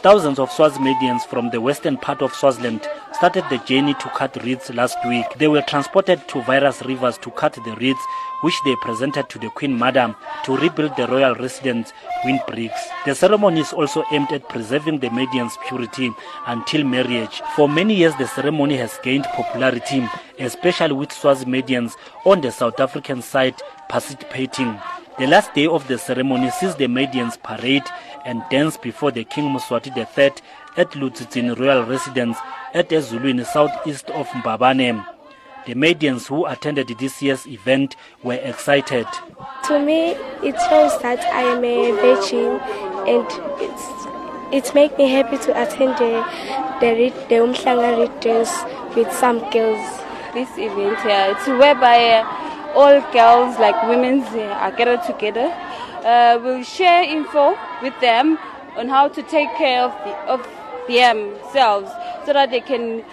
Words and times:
Thousands 0.00 0.38
of 0.38 0.48
Swazimedians 0.50 1.26
from 1.26 1.50
the 1.50 1.60
western 1.60 1.96
part 1.96 2.22
of 2.22 2.32
Swaziland 2.32 2.88
started 3.12 3.44
the 3.50 3.58
journey 3.58 3.94
to 3.94 4.08
cut 4.10 4.40
reeds 4.44 4.70
last 4.70 4.96
week. 5.08 5.26
They 5.38 5.48
were 5.48 5.62
transported 5.62 6.28
to 6.28 6.40
various 6.42 6.82
rivers 6.84 7.18
to 7.18 7.32
cut 7.32 7.54
the 7.54 7.74
reeds, 7.80 7.98
which 8.42 8.54
they 8.64 8.76
presented 8.76 9.28
to 9.28 9.40
the 9.40 9.50
Queen 9.50 9.76
Mother 9.76 10.14
to 10.44 10.56
rebuild 10.56 10.96
the 10.96 11.08
royal 11.08 11.34
residence 11.34 11.92
windbreaks. 12.24 12.80
The 13.06 13.16
ceremony 13.16 13.62
is 13.62 13.72
also 13.72 14.04
aimed 14.12 14.30
at 14.30 14.48
preserving 14.48 15.00
the 15.00 15.08
Medians' 15.08 15.58
purity 15.66 16.12
until 16.46 16.84
marriage. 16.84 17.42
For 17.56 17.68
many 17.68 17.96
years, 17.96 18.14
the 18.18 18.28
ceremony 18.28 18.76
has 18.76 19.00
gained 19.02 19.24
popularity, 19.24 20.08
especially 20.38 20.92
with 20.92 21.08
Swazimedians 21.08 21.94
on 22.24 22.40
the 22.40 22.52
South 22.52 22.78
African 22.78 23.20
side 23.20 23.56
participating. 23.88 24.78
The 25.18 25.26
last 25.26 25.52
day 25.52 25.66
of 25.66 25.88
the 25.88 25.98
ceremony 25.98 26.48
sees 26.50 26.76
the 26.76 26.86
Medians 26.86 27.42
parade 27.42 27.82
and 28.24 28.42
dance 28.50 28.76
before 28.76 29.10
the 29.10 29.24
King 29.24 29.54
Mswati 29.54 29.96
III 29.96 30.32
at 30.76 30.90
Lutsitsin 30.92 31.58
Royal 31.58 31.84
Residence 31.84 32.38
at 32.74 32.88
Ezulwini, 32.90 33.44
southeast 33.44 34.10
of 34.10 34.28
Mbabane. 34.28 35.04
The 35.66 35.74
Medians 35.74 36.28
who 36.28 36.46
attended 36.46 36.88
this 36.98 37.20
year's 37.20 37.46
event 37.46 37.96
were 38.22 38.40
excited. 38.42 39.06
To 39.64 39.78
me, 39.78 40.12
it 40.42 40.56
shows 40.68 40.98
that 41.02 41.20
I 41.20 41.42
am 41.42 41.64
a 41.64 41.92
virgin 41.92 42.58
and 43.06 43.26
it's, 43.60 44.68
it 44.68 44.74
makes 44.74 44.96
me 44.96 45.08
happy 45.08 45.36
to 45.38 45.62
attend 45.62 45.98
the, 45.98 46.24
the, 46.80 47.10
the 47.28 47.34
Umhlanga 47.36 47.98
readings 47.98 48.50
with 48.96 49.12
some 49.12 49.40
girls. 49.50 49.84
This 50.32 50.48
event 50.58 51.00
here, 51.00 51.34
it's 51.36 51.46
whereby 51.48 52.20
uh, 52.20 52.72
all 52.74 53.00
girls, 53.12 53.58
like 53.58 53.80
women, 53.88 54.20
uh, 54.20 54.58
are 54.60 54.72
gathered 54.72 55.02
together. 55.04 55.48
Uh, 56.04 56.38
we'll 56.42 56.62
share 56.62 57.02
info 57.02 57.56
with 57.82 57.98
them 58.00 58.38
on 58.76 58.88
how 58.88 59.08
to 59.08 59.22
take 59.22 59.52
care 59.56 59.82
of, 59.82 59.92
the, 60.04 60.16
of 60.26 60.40
themselves 60.86 61.90
so 62.24 62.32
that 62.32 62.50
they 62.50 62.60
can 62.60 63.04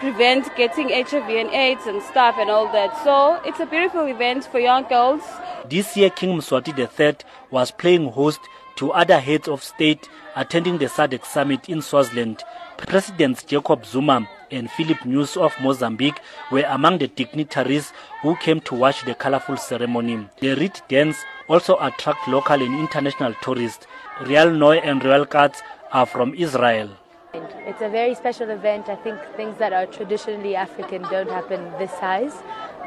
prevent 0.00 0.54
getting 0.56 0.88
HIV 0.88 1.28
and 1.28 1.50
AIDS 1.50 1.86
and 1.86 2.02
stuff 2.02 2.36
and 2.38 2.50
all 2.50 2.70
that. 2.72 2.92
So 3.02 3.40
it's 3.44 3.60
a 3.60 3.66
beautiful 3.66 4.06
event 4.06 4.44
for 4.44 4.58
young 4.58 4.84
girls. 4.84 5.22
This 5.68 5.96
year, 5.96 6.10
King 6.10 6.38
Mswati 6.38 6.76
III 6.76 7.16
was 7.50 7.70
playing 7.70 8.12
host 8.12 8.40
to 8.76 8.92
other 8.92 9.18
heads 9.18 9.48
of 9.48 9.62
state 9.62 10.08
attending 10.36 10.78
the 10.78 10.86
SADC 10.86 11.24
summit 11.24 11.68
in 11.68 11.82
Swaziland. 11.82 12.42
Presidents 12.76 13.42
Jacob 13.42 13.84
Zuma 13.86 14.28
and 14.50 14.70
Filipe 14.70 15.00
Nyusi 15.00 15.38
of 15.38 15.54
Mozambique 15.62 16.20
were 16.52 16.64
among 16.68 16.98
the 16.98 17.08
dignitaries 17.08 17.92
who 18.22 18.36
came 18.36 18.60
to 18.60 18.74
watch 18.74 19.04
the 19.04 19.14
colorful 19.14 19.56
ceremony. 19.56 20.28
The 20.40 20.54
reed 20.54 20.80
dance 20.88 21.16
also 21.48 21.78
attract 21.80 22.28
local 22.28 22.62
and 22.62 22.78
international 22.78 23.34
tourists. 23.42 23.86
Real 24.22 24.50
Noy 24.50 24.76
and 24.76 25.02
Real 25.04 25.24
Cards 25.26 25.62
are 25.92 26.06
from 26.06 26.34
Israel. 26.34 26.90
It's 27.34 27.82
a 27.82 27.88
very 27.88 28.14
special 28.14 28.50
event. 28.50 28.88
I 28.88 28.96
think 28.96 29.18
things 29.36 29.58
that 29.58 29.72
are 29.72 29.86
traditionally 29.86 30.56
African 30.56 31.02
don't 31.02 31.28
happen 31.30 31.60
this 31.78 31.90
size, 31.92 32.32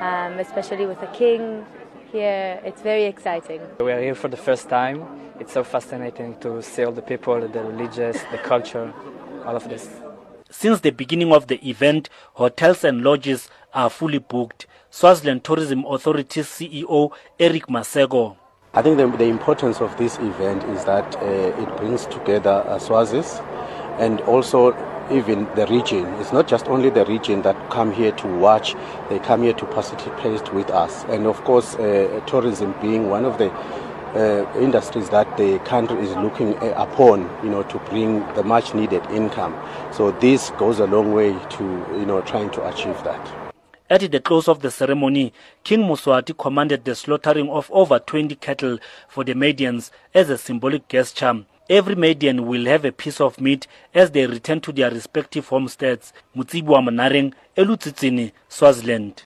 um, 0.00 0.38
especially 0.38 0.86
with 0.86 1.00
a 1.02 1.06
king 1.14 1.64
here. 2.14 2.60
It's 2.64 2.80
very 2.80 3.04
exciting. 3.04 3.60
We 3.80 3.90
are 3.92 4.00
here 4.00 4.14
for 4.14 4.28
the 4.28 4.36
first 4.36 4.68
time. 4.68 5.04
It's 5.40 5.52
so 5.52 5.64
fascinating 5.64 6.38
to 6.40 6.62
see 6.62 6.84
all 6.84 6.92
the 6.92 7.02
people, 7.02 7.40
the 7.48 7.62
religious, 7.62 8.22
the 8.30 8.38
culture, 8.38 8.94
all 9.44 9.56
of 9.56 9.68
this. 9.68 9.88
Since 10.48 10.80
the 10.80 10.90
beginning 10.90 11.32
of 11.32 11.48
the 11.48 11.58
event, 11.68 12.08
hotels 12.34 12.84
and 12.84 13.02
lodges 13.02 13.50
are 13.74 13.90
fully 13.90 14.18
booked. 14.18 14.66
Swaziland 14.90 15.42
Tourism 15.42 15.84
Authority 15.86 16.42
CEO 16.42 17.10
Eric 17.40 17.66
Maseko. 17.66 18.36
I 18.72 18.82
think 18.82 18.96
the, 18.96 19.08
the 19.08 19.24
importance 19.24 19.80
of 19.80 19.96
this 19.96 20.16
event 20.18 20.62
is 20.64 20.84
that 20.84 21.16
uh, 21.16 21.24
it 21.24 21.76
brings 21.76 22.06
together 22.06 22.62
uh, 22.66 22.78
Swazis 22.78 23.40
and 23.98 24.20
also 24.22 24.72
even 25.10 25.44
the 25.54 25.66
region. 25.66 26.06
It's 26.14 26.32
not 26.32 26.48
just 26.48 26.66
only 26.68 26.90
the 26.90 27.04
region 27.04 27.42
that 27.42 27.70
come 27.70 27.92
here 27.92 28.12
to 28.12 28.26
watch, 28.26 28.74
they 29.08 29.18
come 29.18 29.42
here 29.42 29.52
to 29.52 29.66
participate 29.66 30.52
with 30.52 30.70
us. 30.70 31.04
And 31.04 31.26
of 31.26 31.42
course, 31.44 31.74
uh, 31.76 32.20
tourism 32.26 32.74
being 32.80 33.10
one 33.10 33.24
of 33.24 33.38
the 33.38 33.50
uh, 34.14 34.50
industries 34.58 35.10
that 35.10 35.36
the 35.36 35.58
country 35.60 35.98
is 36.06 36.14
looking 36.16 36.54
upon, 36.74 37.22
you 37.42 37.50
know, 37.50 37.62
to 37.64 37.78
bring 37.90 38.20
the 38.34 38.42
much 38.44 38.74
needed 38.74 39.04
income. 39.06 39.54
So 39.92 40.12
this 40.12 40.50
goes 40.50 40.78
a 40.78 40.86
long 40.86 41.12
way 41.12 41.32
to, 41.32 41.64
you 41.98 42.06
know, 42.06 42.20
trying 42.22 42.50
to 42.50 42.66
achieve 42.68 43.02
that. 43.04 43.44
At 43.90 44.00
the 44.10 44.20
close 44.20 44.48
of 44.48 44.60
the 44.60 44.70
ceremony, 44.70 45.32
King 45.62 45.80
Mswati 45.80 46.36
commanded 46.38 46.84
the 46.84 46.94
slaughtering 46.94 47.50
of 47.50 47.70
over 47.70 47.98
20 47.98 48.34
cattle 48.36 48.78
for 49.08 49.24
the 49.24 49.34
Medians 49.34 49.90
as 50.14 50.30
a 50.30 50.38
symbolic 50.38 50.88
gesture. 50.88 51.44
Every 51.70 51.94
Median 51.94 52.46
will 52.46 52.66
have 52.66 52.84
a 52.84 52.92
piece 52.92 53.22
of 53.22 53.40
meat 53.40 53.66
as 53.94 54.10
they 54.10 54.26
return 54.26 54.60
to 54.60 54.72
their 54.72 54.90
respective 54.90 55.48
homesteads. 55.48 56.12
Mutsibu 56.36 56.76
Manareng, 56.84 57.32
Elutsitsini, 57.56 58.32
Swaziland. 58.50 59.24